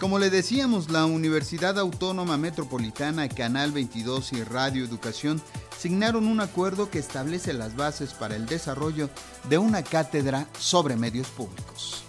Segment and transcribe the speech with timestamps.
[0.00, 5.40] Como le decíamos, la Universidad Autónoma Metropolitana, Canal 22 y Radio Educación
[5.78, 9.08] signaron un acuerdo que establece las bases para el desarrollo
[9.48, 12.02] de una cátedra sobre medios públicos.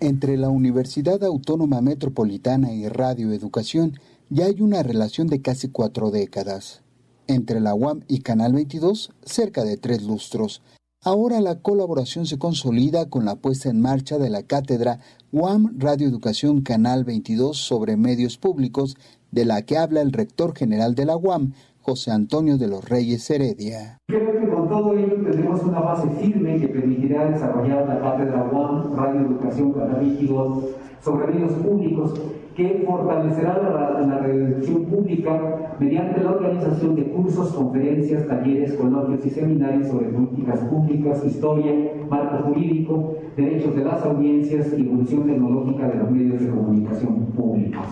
[0.00, 6.10] Entre la Universidad Autónoma Metropolitana y Radio Educación ya hay una relación de casi cuatro
[6.10, 6.82] décadas.
[7.28, 10.62] Entre la UAM y Canal 22, cerca de tres lustros,
[11.10, 14.98] Ahora la colaboración se consolida con la puesta en marcha de la cátedra
[15.32, 18.94] UAM Radio Educación Canal 22 sobre medios públicos,
[19.30, 23.30] de la que habla el rector general de la UAM, José Antonio de los Reyes
[23.30, 23.96] Heredia.
[24.06, 28.94] Creo que con todo ello tendremos una base firme que permitirá desarrollar la cátedra UAM
[28.94, 30.64] Radio Educación Canal 22
[31.02, 32.20] sobre medios públicos
[32.58, 39.30] que fortalecerá la, la redacción pública mediante la organización de cursos, conferencias, talleres, coloquios y
[39.30, 41.72] seminarios sobre políticas públicas, historia,
[42.10, 47.86] marco jurídico, derechos de las audiencias y evolución tecnológica de los medios de comunicación públicos.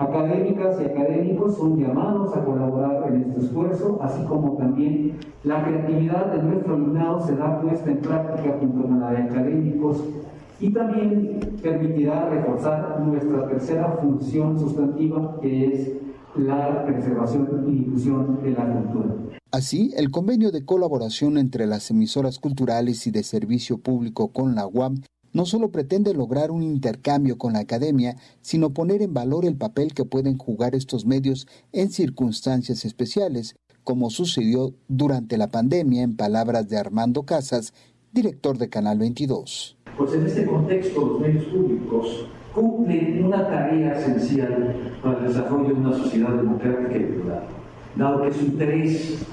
[0.00, 5.12] Académicas y académicos son llamados a colaborar en este esfuerzo, así como también
[5.44, 10.02] la creatividad de nuestro alumnado será puesta en práctica junto con la de académicos
[10.62, 15.88] y también permitirá reforzar nuestra tercera función sustantiva, que es
[16.36, 19.40] la preservación y difusión de la cultura.
[19.50, 24.66] Así, el convenio de colaboración entre las emisoras culturales y de servicio público con la
[24.66, 25.02] UAM
[25.32, 29.94] no solo pretende lograr un intercambio con la academia, sino poner en valor el papel
[29.94, 36.68] que pueden jugar estos medios en circunstancias especiales, como sucedió durante la pandemia, en palabras
[36.68, 37.74] de Armando Casas,
[38.12, 39.76] director de Canal 22.
[39.96, 45.74] Pues en este contexto los medios públicos cumplen una tarea esencial para el desarrollo de
[45.74, 47.42] una sociedad democrática y plural,
[47.96, 49.26] dado que su interés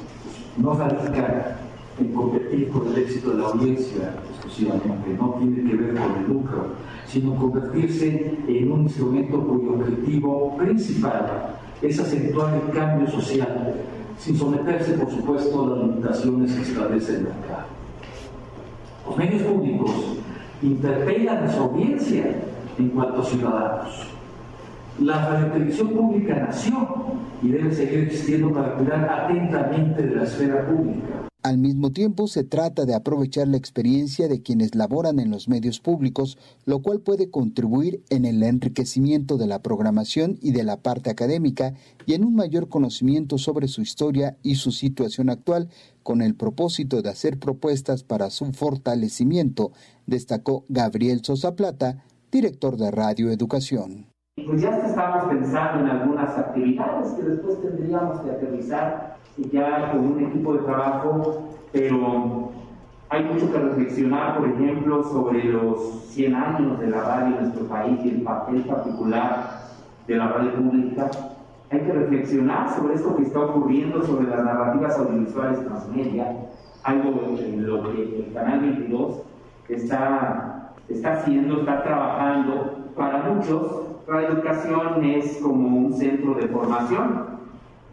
[0.58, 1.58] no radica
[2.00, 6.28] en competir con el éxito de la audiencia exclusivamente, no tiene que ver con el
[6.28, 6.66] lucro,
[7.08, 13.74] sino convertirse en un instrumento cuyo objetivo principal es acentuar el cambio social,
[14.18, 17.68] sin someterse, por supuesto, a las limitaciones que establece el mercado.
[19.08, 19.92] Los medios públicos
[20.62, 22.26] interpelan a su audiencia
[22.78, 24.19] en cuanto a ciudadanos.
[25.02, 26.90] La radiotelevisión pública nació
[27.42, 31.30] y debe seguir existiendo para cuidar atentamente de la esfera pública.
[31.42, 35.80] Al mismo tiempo, se trata de aprovechar la experiencia de quienes laboran en los medios
[35.80, 41.10] públicos, lo cual puede contribuir en el enriquecimiento de la programación y de la parte
[41.10, 45.70] académica y en un mayor conocimiento sobre su historia y su situación actual,
[46.04, 49.72] con el propósito de hacer propuestas para su fortalecimiento,
[50.08, 54.09] destacó Gabriel Sosa Plata, director de Radio Educación.
[54.50, 59.18] Pues ya estamos pensando en algunas actividades que después tendríamos que aterrizar
[59.52, 62.50] ya con un equipo de trabajo, pero
[63.10, 67.68] hay mucho que reflexionar, por ejemplo, sobre los 100 años de la radio en nuestro
[67.68, 69.70] país y el papel particular
[70.08, 71.12] de la radio pública.
[71.70, 76.38] Hay que reflexionar sobre esto que está ocurriendo, sobre las narrativas audiovisuales transmedia,
[76.82, 79.22] algo en lo que el Canal 22
[79.70, 82.78] está, está haciendo, está trabajando.
[82.96, 87.28] Para muchos, Radio Educación es como un centro de formación,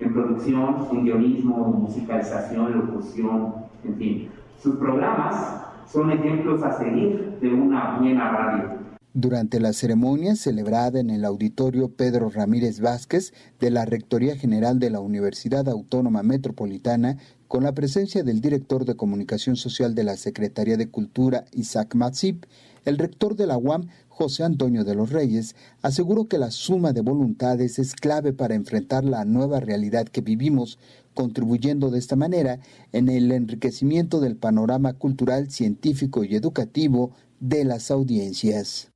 [0.01, 3.55] en producción, en guionismo, musicalización, locución,
[3.85, 4.29] en fin.
[4.63, 8.77] Sus programas son ejemplos a seguir de una buena radio.
[9.13, 14.89] Durante la ceremonia celebrada en el auditorio Pedro Ramírez Vázquez de la Rectoría General de
[14.89, 17.19] la Universidad Autónoma Metropolitana,
[17.49, 22.45] con la presencia del director de Comunicación Social de la Secretaría de Cultura, Isaac Matzip,
[22.85, 27.03] el rector de la UAM, José Antonio de los Reyes, aseguró que la suma de
[27.03, 30.79] voluntades es clave para enfrentar la nueva realidad que vivimos,
[31.15, 32.59] contribuyendo de esta manera
[32.93, 38.91] en el enriquecimiento del panorama cultural, científico y educativo de las audiencias.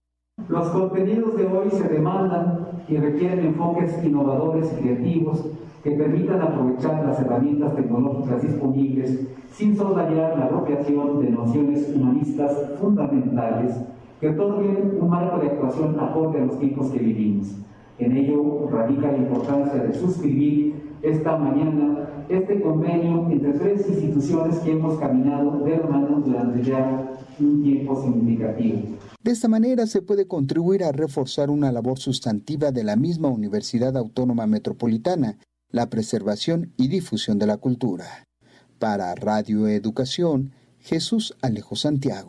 [0.48, 5.40] Los contenidos de hoy se demandan y requieren enfoques innovadores y creativos
[5.82, 13.76] que permitan aprovechar las herramientas tecnológicas disponibles sin soslayar la apropiación de nociones humanistas fundamentales
[14.20, 17.56] que otorguen un marco de actuación acorde a los tiempos que vivimos.
[17.98, 24.72] En ello radica la importancia de suscribir esta mañana este convenio entre tres instituciones que
[24.72, 28.78] hemos caminado de hermanos durante ya un tiempo significativo.
[29.22, 33.96] De esta manera se puede contribuir a reforzar una labor sustantiva de la misma Universidad
[33.96, 35.38] Autónoma Metropolitana,
[35.72, 38.26] la preservación y difusión de la cultura.
[38.78, 42.28] Para Radio Educación, Jesús Alejo Santiago.